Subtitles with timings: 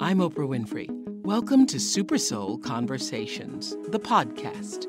[0.00, 0.86] I'm Oprah Winfrey.
[1.24, 4.86] Welcome to Super Soul Conversations, the podcast.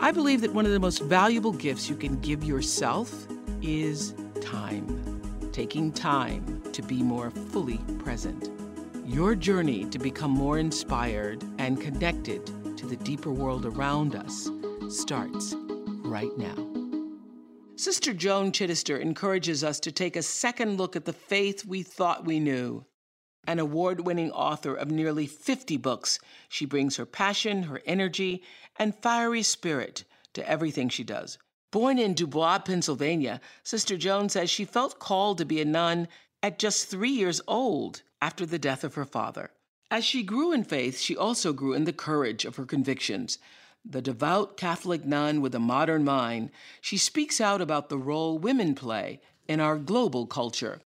[0.00, 3.26] I believe that one of the most valuable gifts you can give yourself
[3.60, 5.20] is time.
[5.52, 8.48] Taking time to be more fully present.
[9.04, 12.46] Your journey to become more inspired and connected
[12.78, 14.50] to the deeper world around us
[14.88, 15.54] starts
[16.04, 16.56] right now.
[17.76, 22.24] Sister Joan Chittister encourages us to take a second look at the faith we thought
[22.24, 22.86] we knew.
[23.44, 28.42] An award winning author of nearly 50 books, she brings her passion, her energy,
[28.76, 30.04] and fiery spirit
[30.34, 31.38] to everything she does.
[31.72, 36.06] Born in Dubois, Pennsylvania, Sister Joan says she felt called to be a nun
[36.42, 39.50] at just three years old after the death of her father.
[39.90, 43.38] As she grew in faith, she also grew in the courage of her convictions.
[43.84, 48.76] The devout Catholic nun with a modern mind, she speaks out about the role women
[48.76, 50.81] play in our global culture.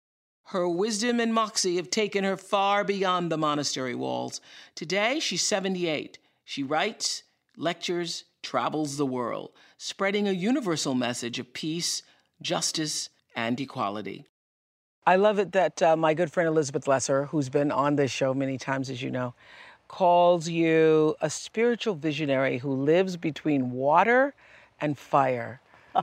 [0.54, 4.40] Her wisdom and moxie have taken her far beyond the monastery walls.
[4.76, 6.20] Today, she's 78.
[6.46, 7.23] She writes,
[7.58, 12.03] lectures, travels the world, spreading a universal message of peace,
[12.40, 14.28] justice, and equality.
[15.08, 18.35] I love it that uh, my good friend Elizabeth Lesser, who's been on this show
[18.35, 19.34] many times, as you know,
[19.88, 24.35] calls you a spiritual visionary who lives between water
[24.80, 25.62] and fire.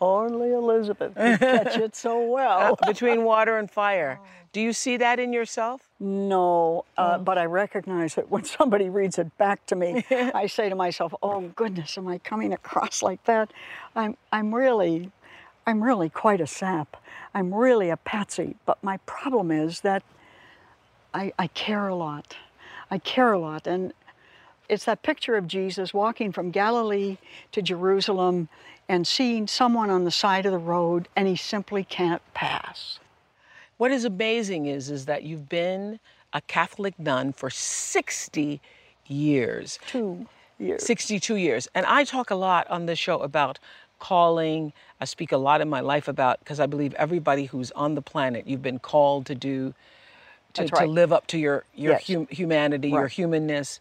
[0.00, 2.78] Only Elizabeth can catch it so well.
[2.80, 4.18] Uh, between water and fire.
[4.52, 5.82] Do you see that in yourself?
[6.00, 7.22] No, uh, Oh.
[7.22, 10.04] but I recognize it when somebody reads it back to me.
[10.10, 13.52] I say to myself, "Oh goodness, am I coming across like that?"
[13.94, 15.10] I'm, I'm really,
[15.66, 16.96] I'm really quite a sap.
[17.34, 18.56] I'm really a patsy.
[18.66, 20.02] But my problem is that
[21.14, 22.36] I, I care a lot.
[22.90, 23.92] I care a lot, and
[24.68, 27.18] it's that picture of Jesus walking from Galilee
[27.52, 28.48] to Jerusalem
[28.90, 32.98] and seeing someone on the side of the road, and he simply can't pass.
[33.76, 36.00] What is amazing is, is that you've been
[36.32, 38.60] a Catholic nun for 60
[39.06, 39.78] years.
[39.86, 40.26] Two
[40.58, 40.84] years.
[40.84, 41.68] 62 years.
[41.72, 43.60] And I talk a lot on this show about
[44.00, 44.72] calling.
[45.00, 48.02] I speak a lot in my life about, because I believe everybody who's on the
[48.02, 49.72] planet, you've been called to do,
[50.54, 52.08] to, That's to live up to your, your Yes.
[52.08, 53.78] hum- humanity, your humanness.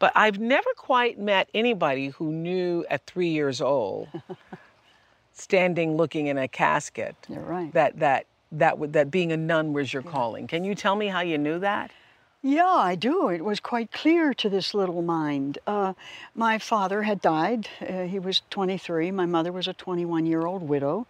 [0.00, 4.08] But I've never quite met anybody who knew at three years old,
[5.32, 7.72] standing looking in a casket, You're right.
[7.74, 10.48] that that that would that being a nun was your calling.
[10.48, 11.92] Can you tell me how you knew that?
[12.42, 13.28] Yeah, I do.
[13.28, 15.58] It was quite clear to this little mind.
[15.66, 15.92] Uh,
[16.34, 17.68] my father had died.
[17.86, 19.10] Uh, he was 23.
[19.10, 21.06] My mother was a 21 year old widow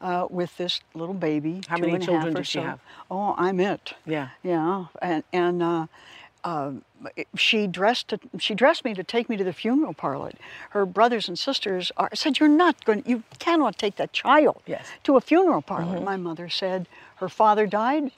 [0.00, 1.54] uh, with this little baby.
[1.54, 1.66] Mm.
[1.66, 2.62] How many children did she so.
[2.62, 2.80] have?
[3.10, 3.94] Oh, I'm it.
[4.06, 4.28] Yeah.
[4.44, 5.86] Yeah, and and uh,
[6.44, 6.70] uh,
[7.36, 10.32] she dressed to, she dressed me to take me to the funeral parlor.
[10.70, 13.02] Her brothers and sisters are, said, "You're not going.
[13.06, 14.86] You cannot take that child Yes.
[15.04, 16.04] To a funeral parlor." Mm-hmm.
[16.04, 18.10] My mother said, "Her father died.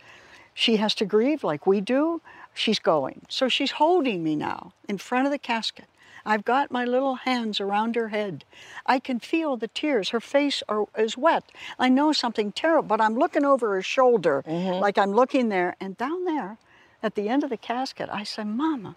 [0.54, 2.20] She has to grieve like we do.
[2.54, 3.22] She's going.
[3.28, 5.86] So she's holding me now in front of the casket."
[6.24, 8.44] I've got my little hands around her head.
[8.86, 10.10] I can feel the tears.
[10.10, 11.44] Her face are, is wet.
[11.78, 14.80] I know something terrible, but I'm looking over her shoulder, mm-hmm.
[14.80, 15.76] like I'm looking there.
[15.80, 16.58] And down there,
[17.03, 18.97] at the end of the casket, I said, Mama,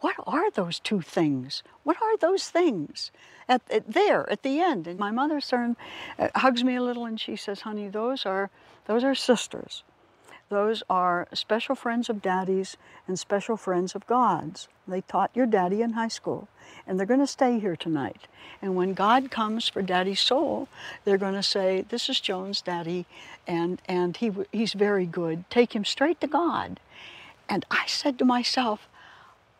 [0.00, 1.62] what are those two things?
[1.82, 3.10] What are those things?
[3.48, 4.86] At, at there, at the end.
[4.86, 5.76] And my mother turned,
[6.18, 8.50] uh, hugs me a little, and she says, Honey, those are
[8.86, 9.84] those are sisters.
[10.50, 12.76] Those are special friends of daddy's
[13.06, 14.66] and special friends of God's.
[14.86, 16.48] They taught your daddy in high school,
[16.88, 18.26] and they're going to stay here tonight.
[18.60, 20.66] And when God comes for daddy's soul,
[21.04, 23.06] they're going to say, This is Joan's daddy,
[23.46, 25.48] and, and he, he's very good.
[25.50, 26.80] Take him straight to God.
[27.48, 28.88] And I said to myself,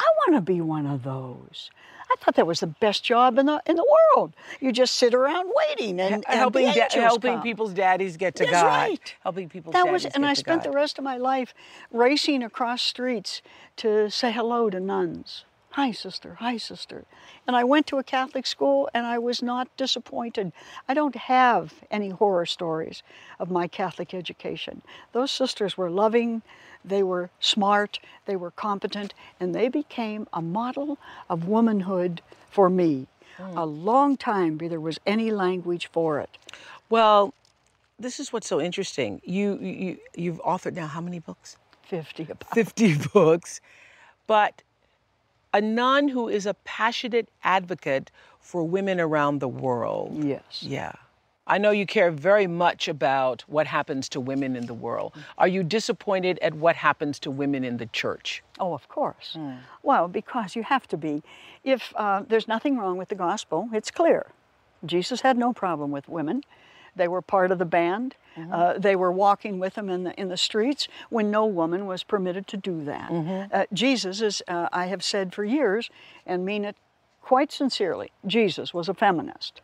[0.00, 1.70] I want to be one of those.
[2.10, 3.86] I thought that was the best job in the in the
[4.16, 4.34] world.
[4.60, 7.42] You just sit around waiting and, and helping da- helping come.
[7.42, 8.66] people's daddies get to That's God.
[8.66, 9.14] right.
[9.22, 10.72] Helping people's That daddies was, and I spent God.
[10.72, 11.54] the rest of my life
[11.92, 13.42] racing across streets
[13.76, 15.44] to say hello to nuns.
[15.74, 16.34] Hi, sister.
[16.40, 17.04] Hi, sister.
[17.46, 20.52] And I went to a Catholic school and I was not disappointed.
[20.88, 23.04] I don't have any horror stories
[23.38, 24.82] of my Catholic education.
[25.12, 26.42] Those sisters were loving,
[26.84, 30.98] they were smart, they were competent, and they became a model
[31.28, 33.06] of womanhood for me.
[33.36, 33.56] Hmm.
[33.56, 36.30] A long time before there was any language for it.
[36.88, 37.32] Well,
[37.98, 39.20] this is what's so interesting.
[39.24, 41.56] You you you've authored now how many books?
[41.84, 43.60] 50 about 50 books.
[44.26, 44.62] But
[45.52, 48.10] a nun who is a passionate advocate
[48.40, 50.24] for women around the world.
[50.24, 50.62] Yes.
[50.62, 50.92] Yeah.
[51.50, 55.12] I know you care very much about what happens to women in the world.
[55.36, 58.44] Are you disappointed at what happens to women in the church?
[58.60, 59.36] Oh, of course.
[59.82, 61.24] Well, because you have to be.
[61.64, 64.26] If uh, there's nothing wrong with the gospel, it's clear.
[64.86, 66.44] Jesus had no problem with women.
[66.94, 68.14] They were part of the band.
[68.50, 72.04] Uh, they were walking with him in the, in the streets when no woman was
[72.04, 73.10] permitted to do that.
[73.52, 75.90] Uh, Jesus is, uh, I have said for years,
[76.24, 76.76] and mean it
[77.20, 79.60] quite sincerely, Jesus was a feminist.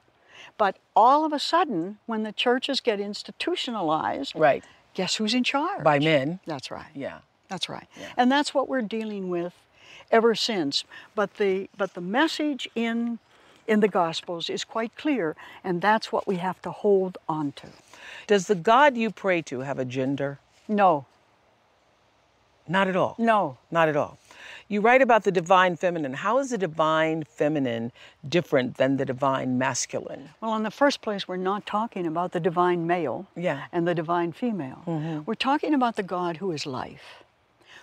[0.58, 4.64] But all of a sudden, when the churches get institutionalized, Right.
[4.94, 5.84] guess who's in charge?
[5.84, 6.40] By men?
[6.46, 6.90] That's right.
[6.94, 7.18] Yeah.
[7.48, 7.86] That's right.
[8.16, 9.54] And that's what we're dealing with
[10.10, 10.84] ever since.
[11.14, 13.18] But the but the message in
[13.68, 17.68] in the gospels is quite clear and that's what we have to hold on to.
[18.26, 20.38] Does the God you pray to have a gender?
[20.68, 21.04] No.
[22.68, 23.14] Not at all.
[23.18, 23.58] No.
[23.70, 24.18] Not at all.
[24.68, 26.14] You write about the divine feminine.
[26.14, 27.92] How is the divine feminine
[28.28, 30.30] different than the divine masculine?
[30.40, 33.64] Well, in the first place, we're not talking about the divine male Yeah.
[33.72, 34.82] and the divine female.
[34.86, 35.20] Mm-hmm.
[35.24, 37.22] We're talking about the God who is life,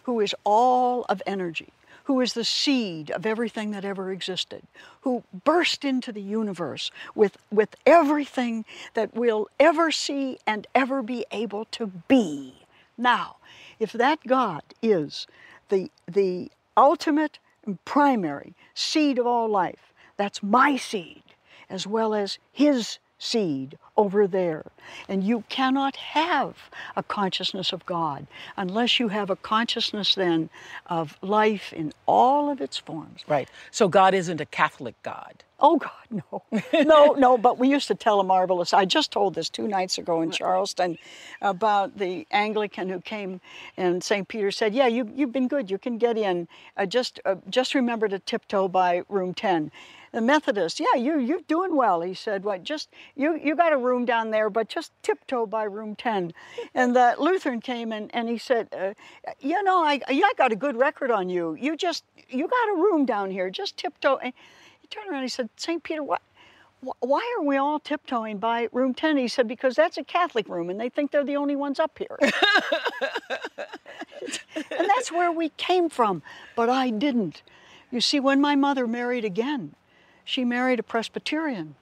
[0.03, 1.69] who is all of energy,
[2.03, 4.63] who is the seed of everything that ever existed,
[5.01, 11.25] who burst into the universe with, with everything that we'll ever see and ever be
[11.31, 12.56] able to be.
[12.97, 13.38] Now,
[13.80, 15.27] if that God is
[15.69, 21.23] the, the ultimate and primary seed of all life, that's my seed
[21.69, 24.65] as well as his seed over there.
[25.07, 26.57] And you cannot have
[26.95, 28.27] a consciousness of God
[28.57, 30.49] unless you have a consciousness then
[30.87, 33.21] of life in all of its forms.
[33.27, 33.47] Right.
[33.71, 35.43] So God isn't a Catholic God.
[35.59, 36.43] Oh God, no,
[36.83, 37.37] no, no.
[37.37, 38.73] But we used to tell a marvelous.
[38.73, 40.97] I just told this two nights ago in Charleston
[41.41, 43.39] about the Anglican who came,
[43.77, 44.27] and St.
[44.27, 45.71] Peter said, "Yeah, you you've been good.
[45.71, 46.49] You can get in.
[46.75, 49.71] Uh, just uh, just remember to tiptoe by room 10."
[50.13, 52.01] The Methodist, yeah, you you're doing well.
[52.01, 52.63] He said, "What?
[52.63, 56.33] Just you you got a room down there, but just tiptoe by room 10."
[56.75, 58.94] And the Lutheran came and and he said, uh,
[59.39, 61.57] "You know, I I got a good record on you.
[61.60, 63.50] You just you got a room down here.
[63.50, 64.33] Just tiptoe." And
[64.83, 65.81] he turned around and he said, St.
[65.81, 66.21] Peter, what?
[67.00, 69.16] Why are we all tiptoeing by room 10?
[69.16, 71.98] He said, because that's a Catholic room and they think they're the only ones up
[71.98, 72.18] here.
[72.21, 72.33] and
[74.89, 76.21] that's where we came from,
[76.57, 77.42] but I didn't.
[77.89, 79.75] You see, when my mother married again,
[80.23, 81.75] she married a Presbyterian.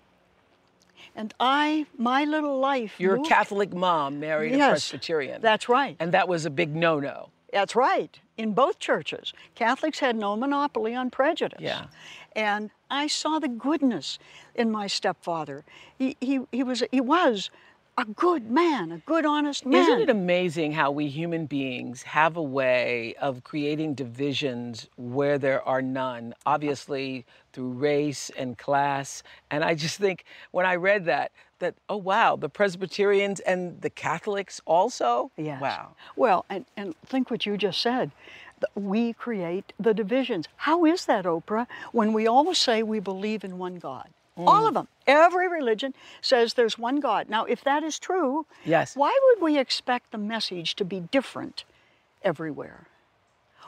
[1.15, 2.93] And I, my little life.
[2.99, 5.41] Your moved- Catholic mom married a Yes, Presbyterian.
[5.41, 5.95] That's right.
[5.99, 7.29] and that was a big no-no.
[7.51, 8.17] That's right.
[8.37, 11.59] In both churches, Catholics had no monopoly on prejudice.
[11.59, 11.87] Yeah.
[12.33, 14.19] And I saw the goodness
[14.55, 15.65] in my stepfather.
[15.97, 17.49] He, he, he, was, he was
[17.97, 19.81] a good man, a good, honest man.
[19.81, 25.61] Isn't it amazing how we human beings have a way of creating divisions where there
[25.67, 29.23] are none, obviously through race and class?
[29.49, 33.89] And I just think when I read that, that, oh wow, the Presbyterians and the
[33.89, 35.31] Catholics also?
[35.37, 35.61] Yes.
[35.61, 35.95] Wow.
[36.15, 38.11] Well, and, and think what you just said.
[38.75, 40.47] We create the divisions.
[40.55, 44.09] How is that, Oprah, when we all say we believe in one God?
[44.47, 44.87] All of them.
[45.07, 47.29] Every religion says there's one God.
[47.29, 48.95] Now, if that is true, Yes.
[48.95, 51.63] why would we expect the message to be different
[52.23, 52.87] everywhere?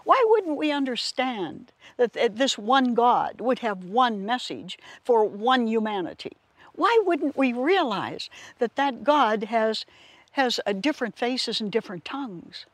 [0.04, 5.68] Why wouldn't we understand that th- this one God would have one message for one
[5.68, 6.34] humanity?
[6.76, 9.86] Why wouldn't we realize that that God has,
[10.32, 12.66] has uh, different faces and different tongues,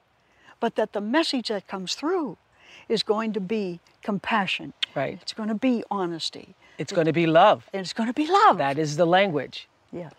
[0.60, 2.38] but that the message that comes through
[2.89, 4.74] is going to be compassion.
[4.96, 5.19] Right.
[5.22, 6.55] It's going to be honesty.
[6.77, 7.69] It's going to be love.
[7.74, 8.58] And it's going to be love.
[8.58, 9.67] That is the language.
[9.91, 10.13] yes.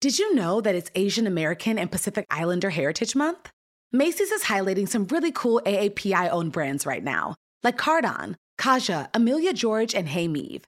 [0.00, 3.50] Did you know that it's Asian American and Pacific Islander Heritage Month?
[3.90, 9.54] Macy's is highlighting some really cool AAPI owned brands right now, like Cardon, Kaja, Amelia
[9.54, 10.64] George, and Hey Meave.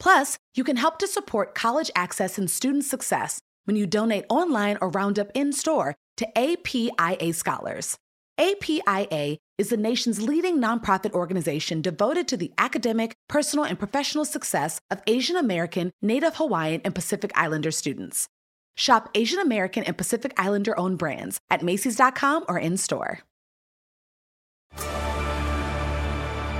[0.00, 4.76] Plus, you can help to support college access and student success when you donate online
[4.80, 7.96] or round up in store to APIA scholars.
[8.38, 14.80] APIA is the nation's leading nonprofit organization devoted to the academic, personal, and professional success
[14.90, 18.26] of Asian American, Native Hawaiian, and Pacific Islander students.
[18.74, 23.20] Shop Asian American and Pacific Islander owned brands at Macy's.com or in store.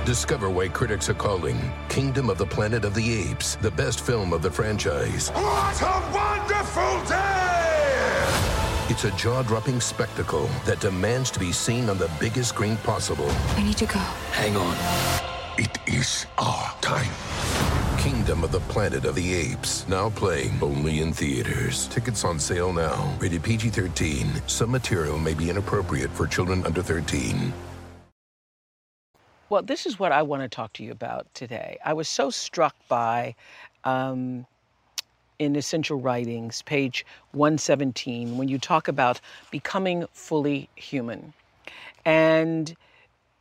[0.05, 1.57] Discover why critics are calling
[1.89, 5.29] Kingdom of the Planet of the Apes the best film of the franchise.
[5.29, 7.20] What a wonderful day!
[8.91, 13.29] It's a jaw dropping spectacle that demands to be seen on the biggest screen possible.
[13.55, 13.99] I need to go.
[14.33, 14.75] Hang on.
[15.57, 17.09] It is our time.
[17.97, 21.87] Kingdom of the Planet of the Apes, now playing only in theaters.
[21.87, 23.15] Tickets on sale now.
[23.17, 24.29] Rated PG 13.
[24.47, 27.53] Some material may be inappropriate for children under 13.
[29.47, 31.77] Well, this is what I want to talk to you about today.
[31.85, 33.35] I was so struck by,
[33.85, 34.45] um,
[35.41, 39.19] in Essential Writings, page 117, when you talk about
[39.49, 41.33] becoming fully human.
[42.05, 42.75] And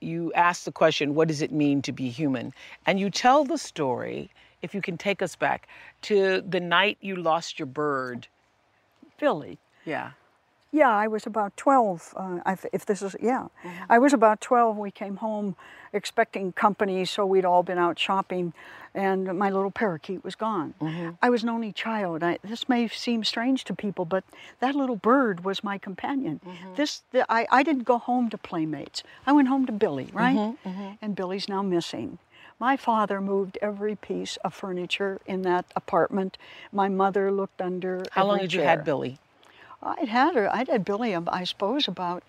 [0.00, 2.54] you ask the question, what does it mean to be human?
[2.86, 4.30] And you tell the story,
[4.62, 5.68] if you can take us back,
[6.02, 8.26] to the night you lost your bird.
[9.18, 9.58] Billy.
[9.84, 10.12] Yeah.
[10.72, 12.14] Yeah, I was about 12.
[12.16, 12.38] Uh,
[12.72, 13.48] if, this is, yeah.
[13.64, 13.84] Mm-hmm.
[13.88, 14.76] I was about 12.
[14.76, 15.56] We came home
[15.92, 18.52] expecting company, so we'd all been out shopping,
[18.94, 20.74] and my little parakeet was gone.
[20.80, 21.10] Mm-hmm.
[21.20, 22.22] I was an only child.
[22.22, 24.22] I, this may seem strange to people, but
[24.60, 26.40] that little bird was my companion.
[26.46, 26.74] Mm-hmm.
[26.76, 29.02] This, the, I, I didn't go home to playmates.
[29.26, 30.36] I went home to Billy, right?
[31.02, 32.18] And Billy's now missing.
[32.60, 36.36] My father moved every piece of furniture in that apartment.
[36.70, 38.04] My mother looked under.
[38.12, 39.18] How long every had you had Billy?
[39.82, 40.54] I'd had her.
[40.54, 41.14] I'd had Billy.
[41.14, 42.22] I suppose about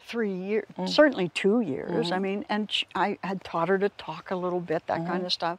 [0.00, 0.88] three years, mm.
[0.88, 2.10] certainly two years.
[2.10, 2.22] I mm-hmm.
[2.22, 5.26] mean, and sh I had taught her to talk a little bit, that kind mm-hmm.
[5.26, 5.58] of stuff.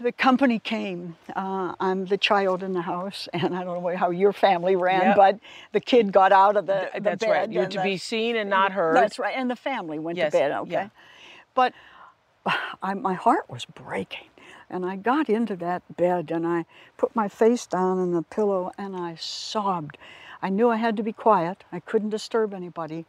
[0.00, 1.16] The company came.
[1.36, 5.02] Uh, I'm the child in the house, and I don't know how your family ran,
[5.02, 5.16] Yep.
[5.16, 5.38] but
[5.72, 7.30] the kid got out of the, the That's bed.
[7.30, 7.52] right.
[7.52, 8.96] You're to the- be seen and not heard.
[8.96, 10.52] That's right, and the family went Yes, to bed.
[10.52, 10.88] Okay, yeah.
[11.54, 11.72] but
[12.82, 14.28] I, my heart was breaking.
[14.72, 16.64] And I got into that bed and I
[16.96, 19.98] put my face down on the pillow and I sobbed.
[20.40, 21.62] I knew I had to be quiet.
[21.70, 23.04] I couldn't disturb anybody.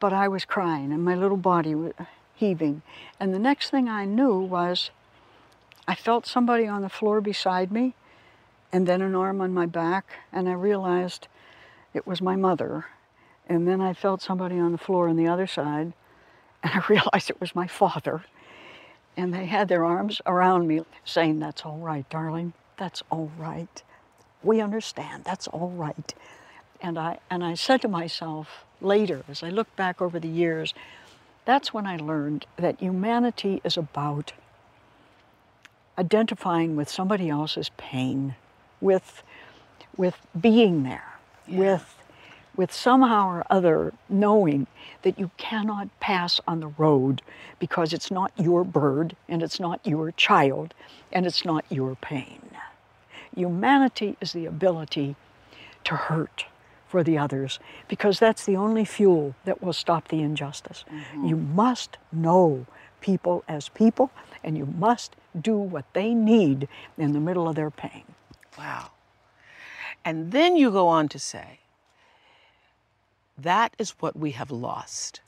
[0.00, 1.92] But I was crying and my little body was
[2.34, 2.80] heaving.
[3.20, 4.90] And the next thing I knew was
[5.86, 7.94] I felt somebody on the floor beside me
[8.72, 10.06] and then an arm on my back.
[10.32, 11.28] And I realized
[11.92, 12.86] it was my mother.
[13.46, 15.92] And then I felt somebody on the floor on the other side.
[16.62, 18.24] And I realized it was my father.
[19.16, 22.52] And they had their arms around me saying, That's all right, darling.
[22.76, 23.82] That's all right.
[24.42, 25.24] We understand.
[25.24, 26.14] That's all right.
[26.80, 30.72] And I, and I said to myself later, as I look back over the years,
[31.44, 34.32] that's when I learned that humanity is about
[35.98, 38.34] identifying with somebody else's pain,
[38.80, 39.22] with,
[39.96, 41.99] with being there, with,
[42.60, 44.66] with somehow or other knowing
[45.00, 47.22] that you cannot pass on the road
[47.58, 50.74] because it's not your bird and it's not your child
[51.10, 52.42] and it's not your pain.
[53.34, 55.16] Humanity is the ability
[55.84, 56.44] to hurt
[56.86, 60.84] for the others because that's the only fuel that will stop the injustice.
[60.92, 61.28] Mm-hmm.
[61.28, 62.66] You must know
[63.00, 64.10] people as people
[64.44, 68.04] and you must do what they need in the middle of their pain.
[68.58, 68.90] Wow.
[70.04, 71.59] And then you go on to say,
[73.42, 75.20] that is what we have lost.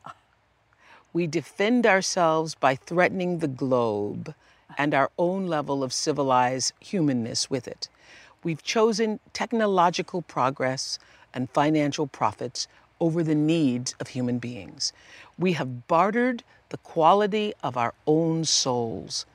[1.12, 4.34] We defend ourselves by threatening the globe
[4.78, 7.88] and our own level of civilized humanness with it.
[8.42, 10.98] We've chosen technological progress
[11.34, 12.66] and financial profits
[13.00, 14.92] over the needs of human beings.
[15.38, 19.26] We have bartered the quality of our own souls.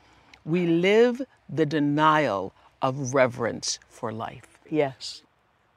[0.46, 4.60] We live the denial of reverence for life.
[4.70, 5.22] Yes.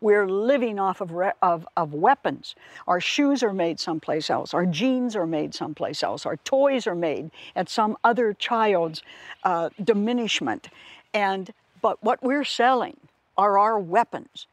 [0.01, 2.55] We're living off of, of, of weapons.
[2.87, 4.55] Our shoes are made someplace else.
[4.55, 6.25] Our jeans are made someplace else.
[6.25, 9.03] Our toys are made at some other child's
[9.45, 10.69] uh, diminishment.
[11.13, 11.53] And,
[11.83, 12.97] but what we're selling
[13.37, 14.47] are our weapons.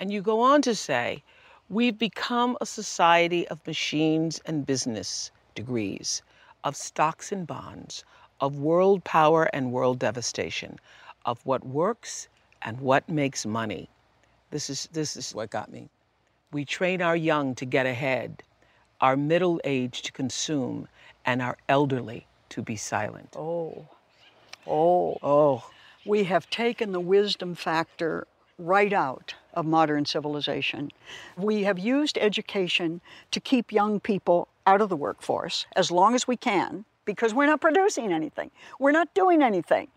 [0.00, 1.22] And you go on to say,
[1.68, 6.22] we've become a society of machines and business degrees,
[6.64, 8.04] of stocks and bonds,
[8.40, 10.78] of world power and world devastation,
[11.26, 12.28] of what works
[12.62, 13.88] and what makes money.
[14.50, 15.88] This is, this is what got me.
[16.52, 18.42] We train our young to get ahead,
[19.00, 20.88] our middle age to consume,
[21.24, 23.34] and our elderly to be silent.
[23.36, 23.86] Oh,
[24.66, 25.64] oh, Oh,
[26.04, 28.26] we have taken the wisdom factor
[28.58, 30.90] right out of modern civilization.
[31.36, 36.26] We have used education to keep young people out of the workforce as long as
[36.26, 38.50] we can because we're not producing anything.
[38.78, 39.88] We're not doing anything.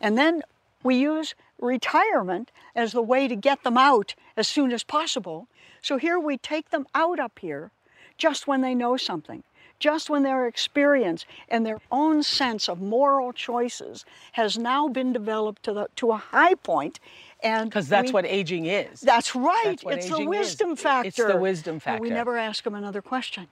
[0.00, 0.42] And then
[0.82, 5.46] we use retirement as the way to get them out as soon as possible.
[5.82, 7.70] So here we take them out up here
[8.18, 9.42] just when they know something,
[9.78, 15.62] just when their experience and their own sense of moral choices has now been developed
[15.64, 17.00] to, the, to a high point.
[17.42, 19.00] And Because that's we- what aging is.
[19.00, 19.78] That's right.
[19.82, 20.38] That's it's the aging is.
[20.38, 21.08] wisdom factor.
[21.08, 22.02] It's the wisdom And factor.
[22.02, 23.48] we never ask them another question.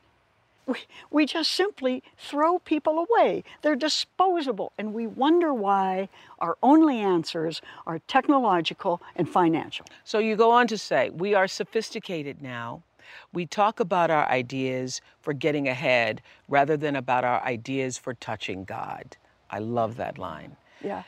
[0.68, 0.78] We,
[1.10, 3.42] we just simply throw people away.
[3.62, 4.72] They're disposable.
[4.78, 6.10] And we wonder why
[6.40, 9.86] our only answers are technological and financial.
[10.04, 12.82] So you go on to say, we are sophisticated now.
[13.32, 18.64] We talk about our ideas for getting ahead rather than about our ideas for touching
[18.64, 19.16] God.
[19.50, 20.56] I love that line.
[20.84, 21.02] Yeah.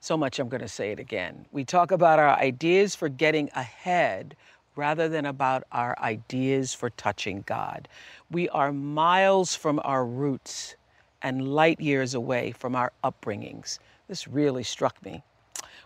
[0.00, 1.46] So much I'm going to say it again.
[1.52, 4.34] We talk about our ideas for getting ahead
[4.76, 7.88] rather than about our ideas for touching God.
[8.30, 10.76] We are miles from our roots
[11.22, 13.78] and light years away from our upbringings.
[14.08, 15.22] This really struck me.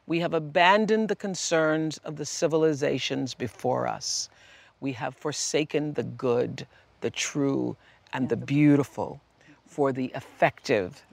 [0.06, 4.28] We have abandoned the concerns of the civilizations before us.
[4.80, 6.66] We have forsaken the good,
[7.00, 7.76] the true,
[8.12, 9.20] and the beautiful
[9.66, 11.04] for the effective,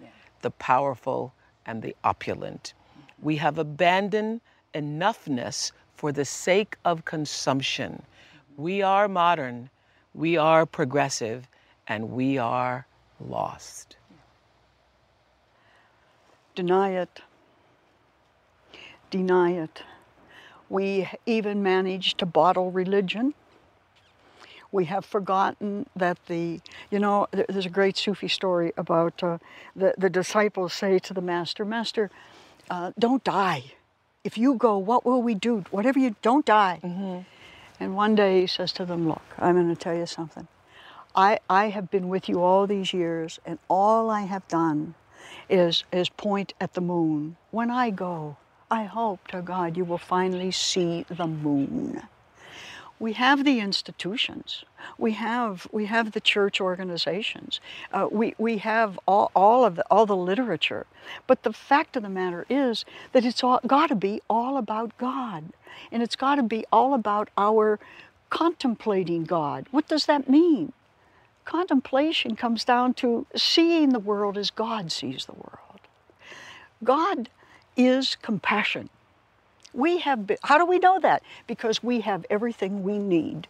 [0.41, 1.33] the powerful,
[1.65, 2.73] and the opulent.
[3.21, 4.41] We have abandoned
[4.73, 8.03] enoughness for the sake of consumption.
[8.57, 9.69] We are modern,
[10.13, 11.47] we are progressive,
[11.87, 12.85] and we are
[13.19, 13.97] lost.
[16.55, 17.21] Deny it.
[19.09, 19.83] Deny it.
[20.69, 23.33] We even manage to bottle religion.
[24.71, 26.59] We have forgotten that the,
[26.89, 29.37] you know, there's a great Sufi story about uh,
[29.75, 32.09] the, the disciples say to the master, Master,
[32.69, 33.73] uh, don't die.
[34.23, 35.65] If you go, what will we do?
[35.71, 36.79] Whatever you, don't die.
[36.83, 37.19] Mm-hmm.
[37.79, 40.47] And one day he says to them, Look, I'm going to tell you something.
[41.15, 44.95] I, I have been with you all these years, and all I have done
[45.49, 47.35] is, is point at the moon.
[47.51, 48.37] When I go,
[48.71, 52.01] I hope to God you will finally see the moon.
[53.03, 54.63] We have the institutions.
[54.97, 57.59] We have we have the church organizations.
[57.91, 60.85] Uh, we we have all, all of the all the literature.
[61.27, 65.51] But the fact of the matter is that it's got to be all about God,
[65.91, 67.77] and it's got to be all about our
[68.29, 69.67] contemplating God.
[69.71, 70.71] What does that mean?
[71.43, 75.81] Contemplation comes down to seeing the world as God sees the world.
[76.85, 77.27] God
[77.75, 78.89] is compassion.
[79.73, 81.23] We have been, how do we know that?
[81.47, 83.47] Because we have everything we need.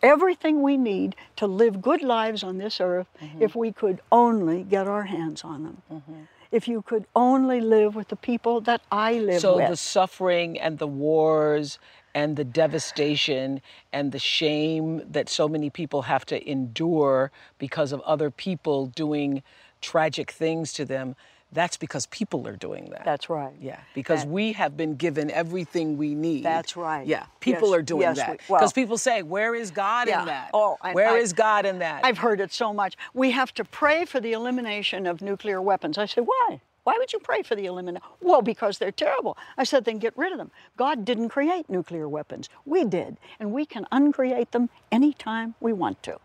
[0.00, 3.42] Everything we need to live good lives on this earth mm-hmm.
[3.42, 5.82] if we could only get our hands on them.
[5.92, 6.20] Mm-hmm.
[6.52, 9.66] If you could only live with the people that I live so with.
[9.66, 11.78] So the suffering and the wars
[12.14, 13.60] and the devastation
[13.92, 19.42] and the shame that so many people have to endure because of other people doing
[19.80, 21.16] tragic things to them
[21.52, 23.52] that's because people are doing that That's right.
[23.60, 27.06] yeah because we have been given everything we need That's right.
[27.06, 30.20] yeah people Yes, are doing yes, that because well- people say where is god Yeah.
[30.20, 32.96] in that Oh, Where I- is god in that I've heard it so much.
[33.14, 35.98] We have to pray for the elimination of nuclear weapons.
[35.98, 36.60] I said, why?
[36.84, 38.06] Why would you pray for the elimination?
[38.20, 39.36] Well, because they're terrible.
[39.58, 40.50] I said, then get rid of them.
[40.76, 42.48] God didn't create nuclear weapons.
[42.64, 43.18] We did.
[43.38, 46.18] And we can uncreate them anytime we want to.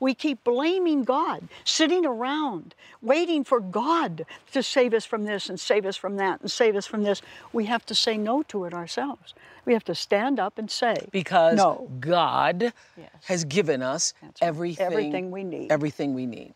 [0.00, 5.58] We keep blaming God, sitting around, waiting for God to save us from this and
[5.58, 7.22] save us from that and save us from this.
[7.52, 9.34] We have to say no to it ourselves.
[9.64, 11.88] We have to stand up and say, because no.
[12.00, 13.08] God Yes.
[13.24, 14.36] has given us right.
[14.40, 15.72] everything Everything we need.
[15.72, 16.54] Everything we need.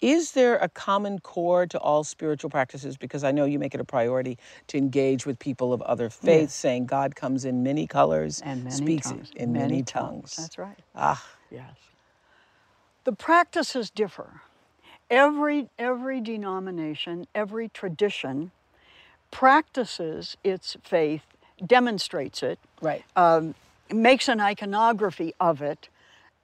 [0.00, 2.96] Is there a common core to all spiritual practices?
[2.96, 6.52] Because I know you make it a priority to engage with people of other faiths,
[6.54, 9.32] saying God comes in many colors, and many speaks tongues.
[9.34, 10.36] in many, tongues.
[10.36, 10.78] That's right.
[10.94, 11.74] Ah, Yes.
[13.04, 14.40] The practices differ.
[15.10, 18.50] Every every denomination, every tradition
[19.30, 21.22] practices its faith,
[21.66, 23.04] demonstrates it, right.
[23.16, 23.54] um,
[23.92, 25.88] makes an iconography of it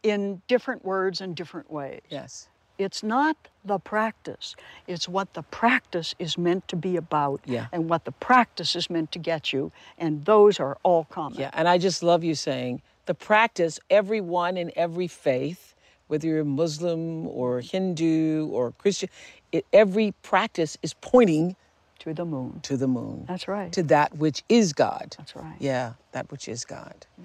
[0.02, 2.00] in different words and different ways.
[2.10, 2.48] yes.
[2.78, 4.56] It's not the practice.
[4.86, 7.66] It's what the practice is meant to be about Yeah.
[7.72, 9.70] and what the practice is meant to get you.
[9.98, 11.38] And those are all common.
[11.38, 15.69] Yeah, and I just love you saying the practice, everyone in every faith,
[16.10, 19.08] whether you're Muslim or Hindu or Christian,
[19.52, 21.54] it, every practice is pointing
[22.00, 22.60] To the moon.
[22.62, 23.26] to the moon.
[23.28, 23.72] That's right.
[23.72, 25.14] To that which is God.
[25.16, 25.54] That's right.
[25.60, 27.06] Yeah, that which is God.
[27.14, 27.24] Mm-hmm.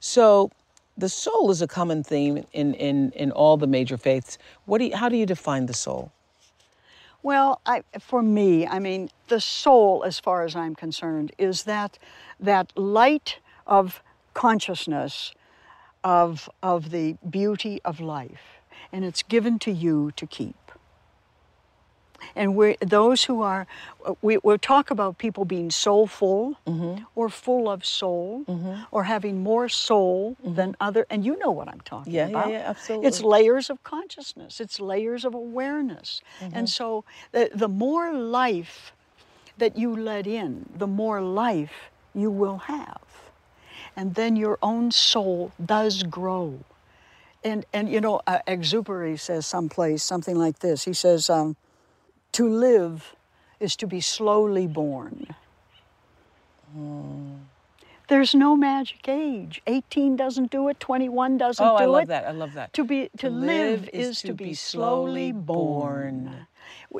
[0.00, 0.50] So
[0.98, 4.36] the soul is a common theme in, in, in all the major faiths.
[4.66, 6.12] What do you, how do you define the soul?
[7.22, 11.98] Well, I, for me, I mean, the soul, as far as I'm concerned, is that
[12.38, 14.02] that light of
[14.34, 15.32] consciousness
[16.08, 17.06] of of the
[17.38, 18.46] beauty of life,
[18.92, 20.54] and it's given to you to keep.
[22.34, 23.66] And we those who are,
[24.26, 27.04] we, we'll talk about people being soulful Mm-hmm.
[27.18, 28.44] or full of soul
[28.90, 31.02] or having more soul than other.
[31.10, 32.34] And you know what I'm talking Mm-hmm.
[32.34, 32.90] Yeah, yeah, about.
[32.90, 36.20] yeah, It's layers of consciousness, it's layers of awareness.
[36.40, 36.56] Mm-hmm.
[36.56, 38.92] And so the, the more life
[39.62, 40.50] that you let in,
[40.82, 41.76] the more life
[42.14, 43.00] you will have.
[43.98, 46.60] And then your own soul does grow.
[47.42, 50.84] And, and you know, uh, Exupery says someplace something like this.
[50.84, 51.56] He says, um,
[52.32, 53.16] to live
[53.58, 55.34] is to be slowly born.
[58.06, 59.62] There's no magic age.
[59.66, 62.08] 18 doesn't do it, 21 doesn't Oh, do I love it.
[62.08, 62.24] that.
[62.24, 62.72] I love that.
[62.74, 66.46] To be to, live, is, to be slowly born.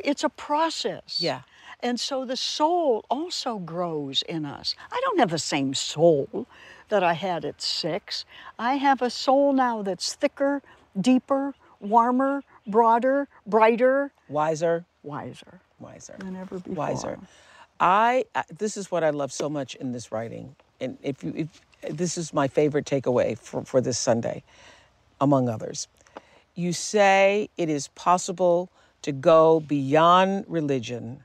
[0.04, 1.18] It's a process.
[1.20, 1.42] Yeah.
[1.80, 4.74] And so the soul also grows in us.
[4.90, 6.48] I don't have the same soul
[6.88, 8.24] that I had at six.
[8.58, 10.62] I have a soul now that's thicker,
[11.00, 16.14] deeper, warmer, broader, brighter, Wiser, wiser wiser.
[16.18, 16.74] than ever before.
[16.74, 17.18] wiser.
[17.80, 21.32] I uh, this is what I love so much in this writing, and if you
[21.36, 21.60] if
[21.96, 24.42] this is my favorite takeaway for, for this Sunday,
[25.20, 25.86] among others,
[26.56, 28.68] you say it is possible
[29.02, 31.22] to go beyond religion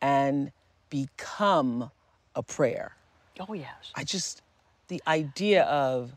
[0.00, 0.50] and
[0.90, 1.90] become
[2.34, 2.96] a prayer.
[3.48, 3.92] Oh yes.
[3.94, 4.42] I just
[4.88, 6.12] the idea of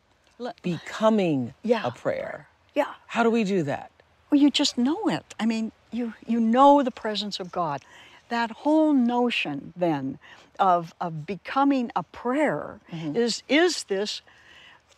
[0.63, 1.86] becoming Yeah.
[1.86, 2.47] a prayer.
[2.73, 2.93] Yeah.
[3.07, 3.91] How do we do that?
[4.29, 5.36] Well, you just know it.
[5.39, 7.84] I mean, you you know the presence of God.
[8.29, 10.19] That whole notion then
[10.57, 13.15] of of becoming a prayer mm-hmm.
[13.15, 14.21] is is this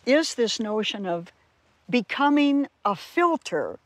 [0.06, 1.32] is this notion of
[1.90, 3.78] becoming a filter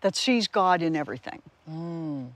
[0.00, 1.42] that sees God in everything.
[1.70, 2.30] Mm.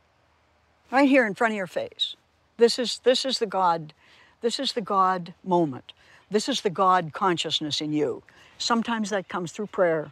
[0.90, 2.16] Right here in front of your face.
[2.58, 3.92] This is this is the God
[4.40, 5.92] this is the God moment.
[6.32, 8.22] This is the God consciousness in you.
[8.58, 10.10] Sometimes that comes through prayer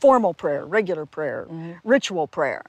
[0.00, 1.72] formal prayer, regular prayer, mm-hmm.
[1.84, 2.64] ritual prayer.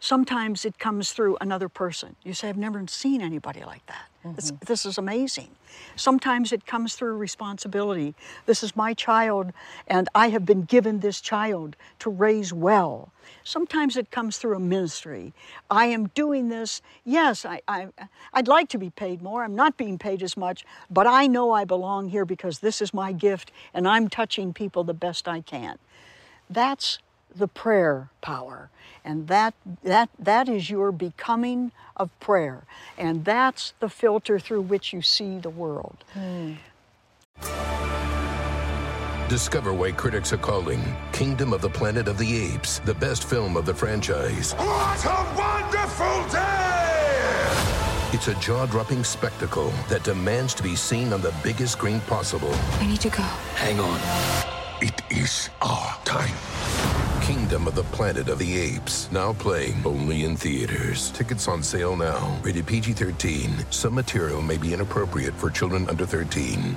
[0.00, 2.16] Sometimes it comes through another person.
[2.24, 4.06] You say, I've never seen anybody like that.
[4.24, 4.64] This, mm-hmm.
[4.66, 5.48] this is amazing.
[5.96, 8.14] Sometimes it comes through responsibility.
[8.46, 9.52] This is my child,
[9.88, 13.10] and I have been given this child to raise well.
[13.42, 15.32] Sometimes it comes through a ministry.
[15.70, 16.82] I am doing this.
[17.04, 17.88] Yes, I, I,
[18.32, 19.42] I'd like to be paid more.
[19.42, 22.94] I'm not being paid as much, but I know I belong here because this is
[22.94, 25.78] my gift, and I'm touching people the best I can.
[26.48, 26.98] That's
[27.36, 28.70] the prayer power.
[29.04, 32.62] And that, that, that is your becoming of prayer.
[32.96, 36.04] And that's the filter through which you see the world.
[36.12, 36.54] Hmm.
[39.28, 43.56] Discover why critics are calling Kingdom of the Planet of the Apes the best film
[43.56, 44.52] of the franchise.
[44.52, 46.72] What a wonderful day!
[48.12, 52.52] It's a jaw dropping spectacle that demands to be seen on the biggest screen possible.
[52.78, 53.22] I need to go.
[53.56, 53.98] Hang on.
[54.82, 56.51] It is our time.
[57.22, 61.12] Kingdom of the Planet of the Apes, now playing only in theaters.
[61.12, 62.36] Tickets on sale now.
[62.42, 63.64] Rated PG 13.
[63.70, 66.76] Some material may be inappropriate for children under 13.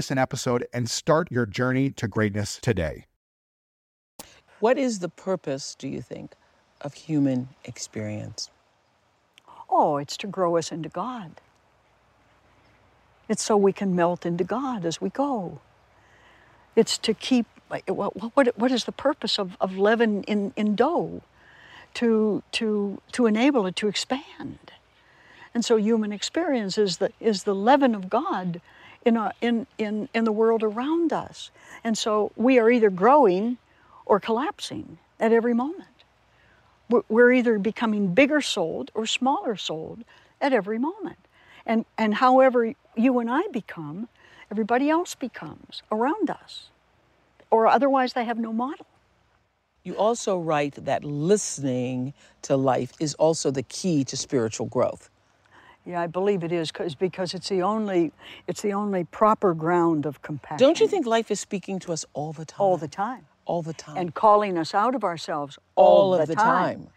[0.09, 3.05] an episode and start your journey to greatness today.
[4.59, 6.33] What is the purpose, do you think,
[6.79, 8.49] of human experience?
[9.69, 11.41] Oh, it's to grow us into God.
[13.29, 15.59] It's so we can melt into God as we go.
[16.75, 17.45] It's to keep,
[17.87, 21.21] what, what, what is the purpose of, of leaven in, in dough?
[21.95, 24.71] To, to, to enable it to expand.
[25.53, 28.61] And so human experience is the, is the leaven of God
[29.05, 31.51] in, our, in, in, in the world around us.
[31.83, 33.57] And so we are either growing
[34.05, 35.87] or collapsing at every moment.
[36.89, 40.03] We're- We're either becoming bigger souled or smaller souled
[40.39, 41.17] at every moment.
[41.65, 44.09] And, and however you and I become,
[44.51, 46.69] everybody else becomes around us.
[47.49, 48.85] Or otherwise, they have no model.
[49.83, 55.09] You also write that listening to life is also the key to spiritual growth.
[55.85, 58.11] Yeah, I believe it is because because it's the only
[58.47, 60.57] it's the only proper ground of compassion.
[60.57, 62.61] Don't you think life is speaking to us all the time?
[62.61, 63.97] all the time All the time.
[63.97, 66.89] and calling us out of ourselves all, all, of the time.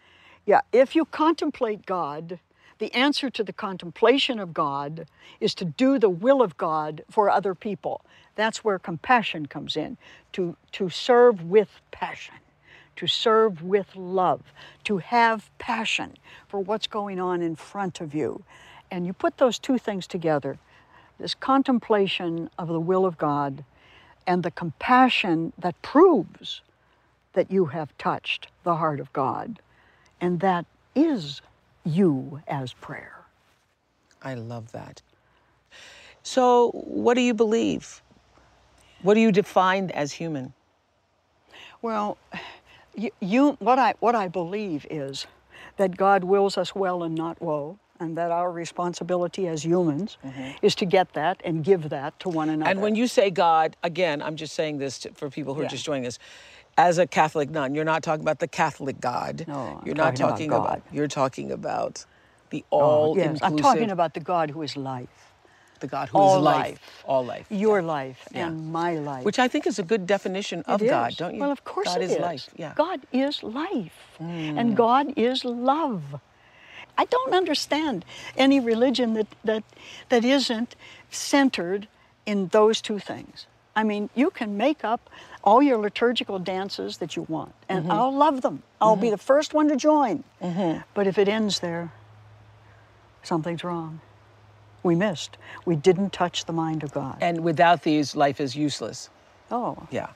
[0.46, 2.38] Yeah, if you contemplate God,
[2.78, 5.06] the answer to the contemplation of God
[5.40, 8.04] is to do the will of God for other people.
[8.34, 9.96] That's where compassion comes in,
[10.32, 12.34] to, to serve with passion,
[12.96, 14.42] to serve with love,
[14.84, 16.16] to have passion
[16.48, 18.44] for what's going on in front of you.
[18.90, 20.58] And you put those two things together
[21.18, 23.64] this contemplation of the will of God
[24.26, 26.60] and the compassion that proves
[27.34, 29.60] that you have touched the heart of God.
[30.20, 31.40] And that is
[31.84, 33.24] you as prayer.
[34.22, 35.02] I love that.
[36.22, 38.02] So, what do you believe?
[39.02, 40.54] What do you define as human?
[41.82, 42.16] Well,
[42.96, 45.26] you, you, what, I, what I believe is
[45.76, 50.18] that God wills us well and not woe, and that our responsibility as humans
[50.62, 52.70] is to get that and give that to one another.
[52.70, 52.70] Mm-hmm.
[52.70, 55.66] And when you say God, again, I'm just saying this to, for people who are
[55.68, 56.18] just joining us.
[56.76, 59.44] As a Catholic nun, you're not talking about the Catholic God.
[59.46, 60.82] No, I'm you're not talking about God.
[60.90, 62.04] You're talking about
[62.50, 63.46] the Oh, all yes, inclusive.
[63.52, 65.08] I'm talking about the God who is life,
[65.78, 67.02] the God who is all life, life.
[67.04, 68.48] all life, your life Yeah.
[68.48, 69.24] and my life.
[69.24, 71.16] which I think is a good definition of It God, is.
[71.16, 71.40] don't you?
[71.40, 72.48] Well, of course God it is life.
[72.56, 72.72] Yeah.
[72.72, 72.76] Mm.
[72.76, 76.20] God is life, and God is love.
[76.96, 78.04] I don't understand
[78.36, 79.64] any religion that that
[80.08, 80.76] that isn't
[81.10, 81.88] centered
[82.26, 83.46] in those two things.
[83.76, 85.10] I mean, you can make up
[85.42, 87.90] all your liturgical dances that you want, and Mm-hmm.
[87.92, 88.62] I'll love them.
[88.80, 89.12] I'll be mm-hmm.
[89.12, 90.22] the first one to join.
[90.40, 90.80] Mm-hmm.
[90.94, 91.92] But if it ends there,
[93.22, 94.00] something's wrong.
[94.82, 95.36] We missed.
[95.64, 97.16] We didn't touch the mind of God.
[97.20, 99.08] And without these, life is useless.
[99.50, 100.08] oh, Yeah.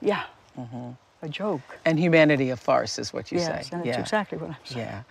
[0.00, 0.24] yeah.
[0.58, 0.90] Mm-hmm.
[1.22, 1.78] A joke.
[1.84, 3.70] And humanity a farce is what you yes, say.
[3.76, 4.00] that's yeah.
[4.00, 4.86] exactly what I'm saying.
[4.86, 5.02] Yeah,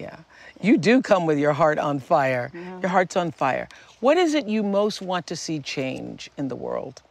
[0.00, 0.16] yeah.
[0.60, 2.50] You do come with your heart on fire.
[2.80, 3.68] Your heart's on fire.
[4.00, 7.02] What is it you most want to see change in the world?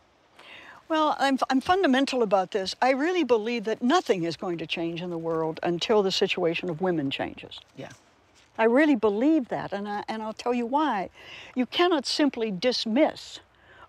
[0.88, 2.76] Well, I'm, I'm fundamental about this.
[2.82, 6.70] I really believe that nothing is going to change in the world until the situation
[6.70, 7.60] of women changes.
[7.78, 7.92] Yeah.
[8.58, 11.10] I really believe that, and, I, and I'll tell you why.
[11.56, 13.40] You cannot simply dismiss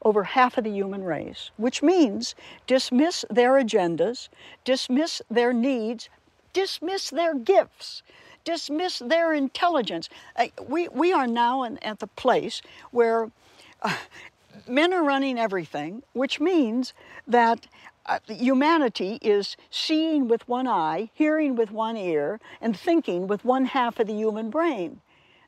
[0.02, 2.34] over half of the human race, which means
[2.66, 4.28] dismiss their agendas,
[4.64, 6.08] dismiss their needs,
[6.52, 8.02] dismiss their gifts,
[8.44, 10.08] dismiss their intelligence.
[10.36, 13.30] Uh, we, we are now in, at the place where
[13.82, 13.96] uh,
[14.68, 16.92] men are running everything, which means
[17.26, 17.66] that
[18.06, 23.66] uh, humanity is seeing with one eye, hearing with one ear, and thinking with one
[23.66, 25.00] half of the human brain.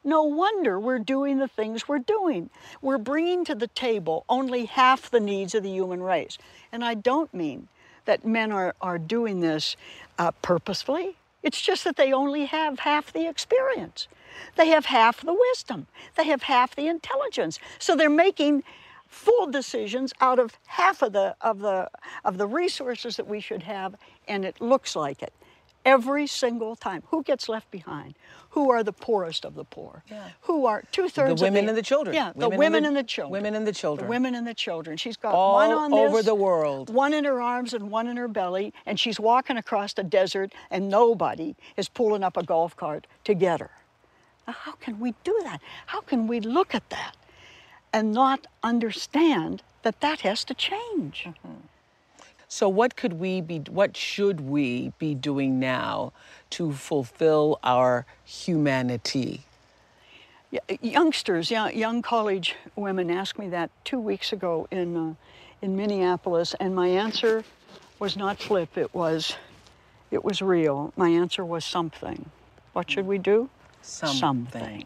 [0.05, 2.50] No wonder we're doing the things we're doing.
[2.81, 6.38] We're bringing to the table only half the needs of the human race.
[6.72, 7.68] And I don't mean
[8.05, 9.76] that men are, are doing this
[10.18, 11.16] uh, purposefully.
[11.42, 14.09] It's just that they only have half the experience.
[14.57, 15.87] They have half the wisdom.
[16.16, 17.59] They have half the intelligence.
[17.78, 18.62] So they're making
[19.07, 21.90] full decisions out of half of the of the
[22.24, 23.94] of the resources that we should have,
[24.26, 25.33] and it looks like it
[25.85, 27.03] every single time.
[27.09, 28.14] Who gets left behind?
[28.51, 30.03] Who are the poorest of the poor?
[30.11, 30.29] Yeah.
[30.42, 32.14] Who are two thirds of The women and the children.
[32.14, 33.33] Yeah, the Women and the- and the children.
[33.33, 34.07] women and the children.
[34.07, 34.97] The women and the children.
[34.97, 36.92] She's got All one on this, over the world.
[36.92, 40.53] one in her arms and one in her belly, and she's walking across the desert,
[40.71, 43.71] and nobody is pulling up a golf cart to get her.
[44.47, 45.61] Now, how can we do that?
[45.87, 47.16] How can we look at that
[47.92, 51.25] and not understand that that has to change?
[51.27, 51.53] Mm-hmm.
[52.53, 56.12] So what could we be what should we be doing now
[56.51, 59.47] to fulfill our humanity?
[60.83, 65.15] Youngsters, young, college women asked me that two weeks ago in, uh,
[65.62, 67.43] in Minneapolis, and my answer
[67.99, 68.77] was not flip.
[68.77, 69.35] It was,
[70.11, 70.93] it was real.
[70.95, 72.29] My answer was something.
[72.75, 73.49] What should we do?
[73.81, 74.85] Something.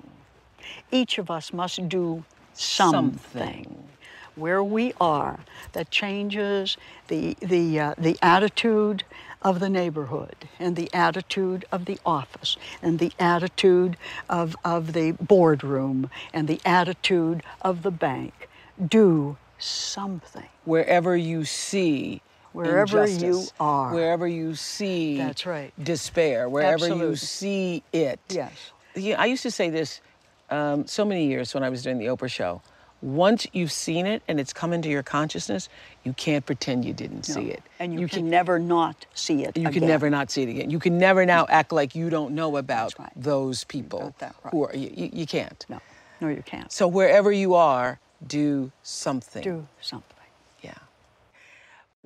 [0.93, 2.23] Each of us must do
[2.55, 3.19] something.
[3.19, 3.89] Something.
[4.37, 5.41] Where we are,
[5.73, 6.77] that changes
[7.09, 9.05] the the uh, the attitude
[9.43, 13.97] of the neighborhood and the attitude of the office and the attitude
[14.29, 18.49] of, of the boardroom and the attitude of the bank.
[18.89, 20.49] Do something.
[20.65, 22.23] Wherever you see
[22.57, 23.93] Wherever you are.
[23.93, 25.75] Wherever you see That's right.
[25.83, 28.19] despair, wherever you see it.
[28.31, 28.73] Yes.
[28.95, 30.01] Yeah, I used to say this
[30.49, 32.63] um, so many years when I was doing the Oprah show.
[33.03, 35.69] Once you've seen it and it's come into your consciousness,
[36.05, 37.63] you can't pretend you didn't see it.
[37.79, 39.57] And you, can never not see it.
[39.57, 40.71] You can never not see it again.
[40.71, 43.13] You can never now act like you don't know about right.
[43.15, 44.33] those people right.
[44.51, 45.65] who are you, you, you can't.
[45.69, 45.81] No,
[46.21, 46.73] no, you can't.
[46.73, 49.43] So wherever you are, do something.
[49.43, 50.17] Do something.
[50.63, 50.75] Yeah.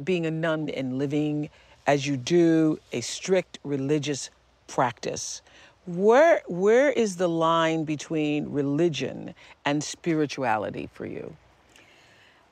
[0.02, 1.50] Being a nun and living
[1.86, 4.30] as you do a strict religious
[4.66, 5.42] practice,
[5.86, 11.36] where where is the line between religion and spirituality for you?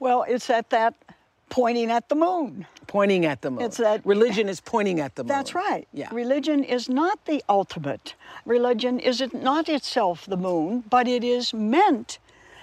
[0.01, 0.95] Well, it's at that
[1.49, 2.67] pointing at the moon.
[2.87, 3.63] Pointing at the moon.
[3.63, 5.29] It's that- religion is pointing at the moon.
[5.29, 5.87] That's right.
[5.93, 6.09] Yeah.
[6.13, 8.15] Religion is not the ultimate.
[8.45, 12.19] Religion is it not itself the moon, but it is meant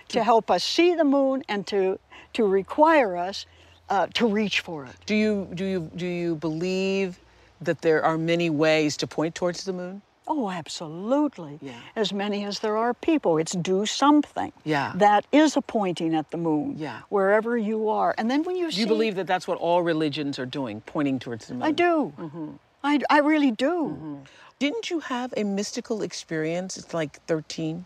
[0.09, 1.99] to help us see the moon and to
[2.33, 3.45] to require us
[3.89, 4.95] uh, to reach for it.
[5.05, 7.19] Do you do you do you believe
[7.61, 10.01] that there are many ways to point towards the moon?
[10.27, 11.59] Oh, absolutely.
[11.61, 11.73] Yeah.
[11.95, 13.37] As many as there are people.
[13.37, 14.51] It's do something.
[14.63, 14.93] Yeah.
[14.95, 16.75] That is a pointing at the moon.
[16.77, 17.01] Yeah.
[17.09, 18.15] Wherever you are.
[18.17, 18.81] And then when you Do see.
[18.81, 21.63] you believe that that's what all religions are doing, pointing towards the moon?
[21.63, 22.11] I do.
[22.17, 22.49] Mm-hmm.
[22.83, 24.23] I, I really do.
[24.57, 26.77] Didn't you have a mystical experience?
[26.77, 27.85] It's like 13.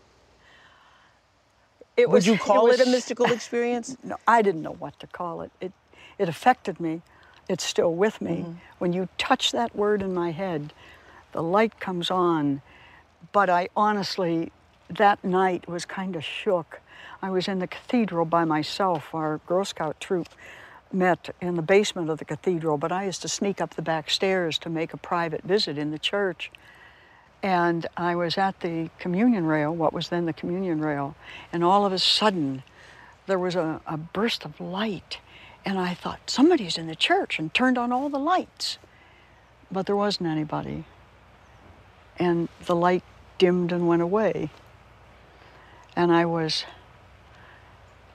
[1.96, 3.96] It Would you call it, was- a mystical experience?
[4.04, 5.50] No, I didn't know what to call it.
[5.60, 5.72] It,
[6.18, 7.02] it affected me.
[7.48, 8.30] It's still with me.
[8.30, 8.52] Mm-hmm.
[8.78, 10.72] When you touch that word in my head,
[11.32, 12.62] the light comes on.
[13.32, 14.52] But I honestly,
[14.88, 16.80] that night was kind of shook.
[17.22, 19.14] I was in the cathedral by myself.
[19.14, 20.28] Our Girl Scout troop
[20.92, 24.10] met in the basement of the cathedral, but I used to sneak up the back
[24.10, 26.50] stairs to make a private visit in the church.
[27.42, 31.14] And I was at the communion rail, what was then the communion rail,
[31.52, 32.62] and all of a sudden
[33.26, 35.18] there was a, a burst of light.
[35.64, 38.78] And I thought, somebody's in the church, and turned on all the lights.
[39.70, 40.84] But there wasn't anybody.
[42.20, 43.02] And the light
[43.38, 44.50] dimmed and went away.
[45.96, 46.64] And I was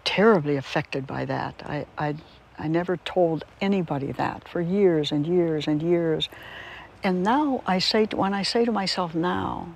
[0.05, 1.61] terribly affected by that.
[1.65, 2.15] I, I,
[2.57, 6.29] I never told anybody that for years and years and years.
[7.03, 9.73] And now I say, to, when I say to myself now,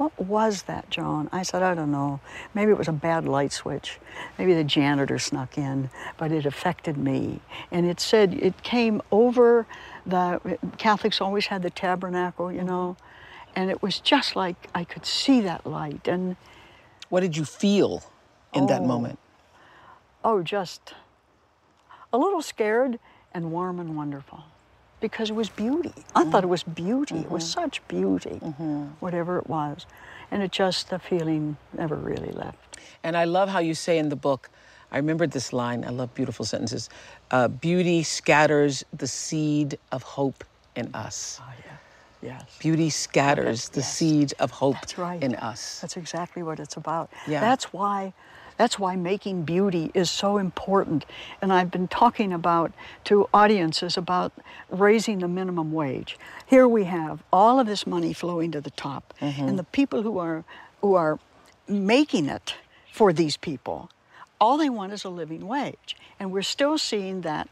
[0.00, 1.28] what was that, Joan?
[1.30, 2.20] I said, I don't know.
[2.54, 3.98] Maybe it was a bad light switch.
[4.38, 7.40] Maybe the janitor snuck in, but it affected me.
[7.70, 9.66] And it said it came over
[10.06, 12.96] the Catholics always had the tabernacle, you know,
[13.56, 16.06] and it was just like I could see that light.
[16.08, 16.36] And
[17.08, 18.02] What did you feel
[18.54, 18.86] in that Oh.
[18.86, 19.18] moment?
[20.24, 20.94] oh, just
[22.12, 22.98] a little scared
[23.32, 24.44] and warm and wonderful
[25.00, 25.92] because it was beauty.
[26.14, 27.16] I thought it was beauty.
[27.20, 28.36] It was such beauty,
[29.00, 29.86] whatever it was.
[30.30, 32.78] And it just, the feeling never really left.
[33.02, 34.50] And I love how you say in the book,
[34.92, 36.90] I remembered this line, I love beautiful sentences.
[37.30, 40.44] Uh, beauty scatters the seed of hope
[40.76, 41.40] in us.
[41.42, 41.69] Oh, yeah.
[42.22, 42.44] Yes.
[42.58, 43.96] Beauty scatters the yes.
[43.96, 45.22] seed of hope That's right.
[45.22, 45.80] in us.
[45.80, 47.10] That's exactly what it's about.
[47.26, 47.40] Yeah.
[47.40, 48.12] That's why
[48.60, 51.06] that's why making beauty is so important.
[51.40, 52.72] And I've been talking about
[53.04, 54.32] to audiences about
[54.68, 56.18] raising the minimum wage.
[56.44, 59.14] Here we have all of this money flowing to the top.
[59.22, 59.48] Mm-hmm.
[59.48, 60.44] And the people who are
[60.82, 61.18] who are
[61.66, 62.54] making it
[62.92, 63.88] for these people,
[64.38, 65.96] all they want is a living wage.
[66.18, 67.48] And we're still seeing that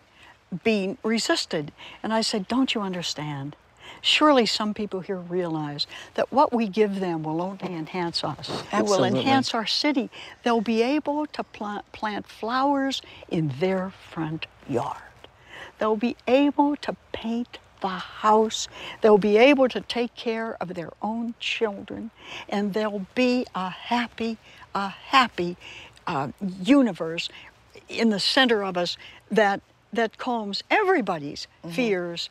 [0.63, 1.73] being resisted.
[2.03, 3.57] And I said, Don't you understand?
[4.01, 8.63] Surely some people here realize that what we give them will only enhance us.
[8.73, 10.11] It will enhance our city.
[10.43, 15.03] They'll be able to plant, plant flowers in their front yard.
[15.79, 18.69] They'll be able to paint the house.
[19.01, 22.11] They'll be able to take care of their own children.
[22.49, 24.39] And they'll be a happy,
[24.75, 25.57] a happy
[26.07, 26.29] uh,
[26.63, 27.29] universe
[27.89, 28.97] in the center of us
[29.31, 29.61] that,
[29.93, 32.31] that calms everybody's fears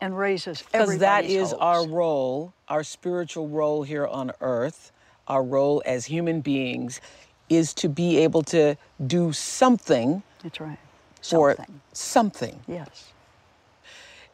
[0.00, 1.60] and raises Because that is hopes.
[1.62, 4.92] our role, our spiritual role here on earth,
[5.28, 7.00] our role as human beings
[7.48, 10.78] is to be able to do something That's right.
[11.22, 11.80] for Something.
[11.92, 12.60] something.
[12.66, 13.12] Yes.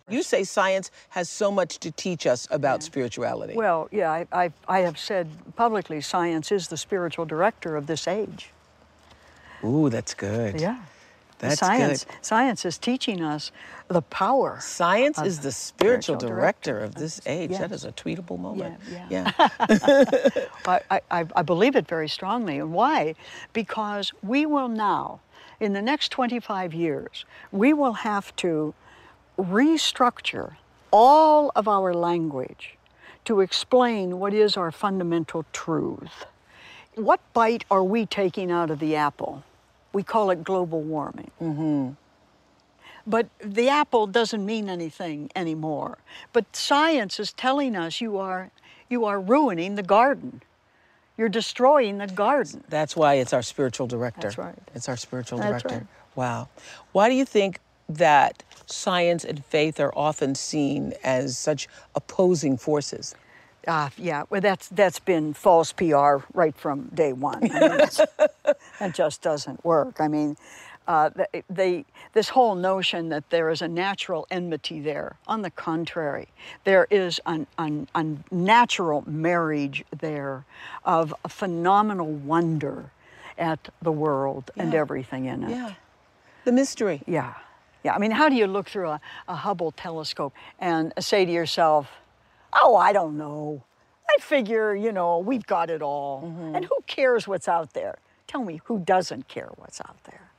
[0.09, 3.55] You say science has so much to teach us about spirituality.
[3.55, 8.07] Well, yeah, I, I, I have said publicly science is the spiritual director of this
[8.07, 8.50] age.
[9.64, 10.61] Ooh, that's good.
[10.61, 10.79] Yeah.
[11.38, 12.14] That's science, good.
[12.22, 13.53] Science is teaching us
[13.88, 14.59] the power.
[14.61, 17.51] Science is the spiritual, spiritual director, director of this age.
[17.51, 17.72] That yes.
[17.72, 18.81] is a tweetable moment.
[18.90, 19.33] yeah.
[19.38, 19.49] yeah.
[20.66, 22.59] I, I, I I believe it very strongly.
[22.59, 23.14] And why?
[23.53, 25.20] Because we will now,
[25.61, 28.75] in the next 25 years, we will have to
[29.38, 30.57] restructure
[30.90, 32.77] all of our language
[33.27, 36.25] to explain what is our fundamental truth.
[36.94, 39.44] What bite are we taking out of the apple?
[39.97, 41.31] We call it global warming.
[41.41, 41.93] Mm-hmm.
[43.07, 45.97] But the apple doesn't mean anything anymore.
[46.35, 48.51] But science is telling us you are,
[48.91, 50.43] you are ruining the garden.
[51.17, 52.63] You're destroying the garden.
[52.69, 54.21] That's why it's our spiritual director.
[54.21, 54.59] That's right.
[54.75, 55.87] It's our spiritual That's director.
[55.87, 55.87] right.
[56.15, 56.51] Wow.
[56.93, 63.15] Why do you think that science and faith are often seen as such opposing forces?
[63.66, 67.50] Uh, yeah, well, that's that's been false PR right from day one.
[67.50, 67.79] I mean,
[68.79, 70.00] that just doesn't work.
[70.00, 70.37] I mean,
[70.87, 71.11] uh,
[71.50, 75.16] they, this whole notion that there is a natural enmity there.
[75.26, 76.29] On the contrary,
[76.64, 80.44] there is an, an, a natural marriage there
[80.85, 82.90] of a phenomenal wonder
[83.37, 85.50] at the world and everything in it.
[85.50, 85.75] Yeah.
[86.44, 87.02] The mystery.
[87.06, 87.35] Yeah.
[87.83, 87.94] Yeah.
[87.94, 91.88] I mean, how do you look through a, a Hubble telescope and say to yourself,
[92.53, 93.63] oh, I don't know.
[94.09, 96.23] I figure, you know, we've got it all.
[96.55, 97.99] And who cares what's out there?
[98.27, 100.31] Tell me, who doesn't care what's out there?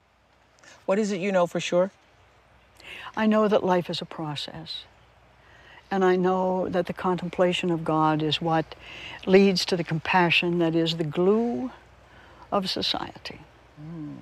[0.86, 1.92] What is it you know for sure?
[3.16, 4.84] I know that life is a process.
[5.90, 8.76] And I know that the contemplation of God is what
[9.26, 11.72] leads to the compassion that is the glue
[12.52, 13.40] of society.
[13.82, 14.16] Mm.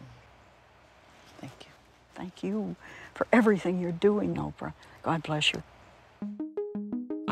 [1.40, 1.72] Thank you.
[2.14, 2.76] Thank you
[3.14, 4.74] for everything you're doing, Oprah.
[5.02, 5.64] God bless you.